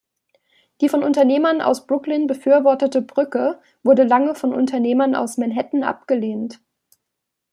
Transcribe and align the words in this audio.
Die 0.81 0.89
von 0.89 1.03
Unternehmern 1.03 1.61
aus 1.61 1.85
Brooklyn 1.85 2.25
befürwortete 2.25 3.03
Brücke 3.03 3.61
wurde 3.83 4.01
lange 4.01 4.33
von 4.33 4.51
Unternehmern 4.51 5.13
aus 5.13 5.37
Manhattan 5.37 5.83
abgelehnt. 5.83 6.59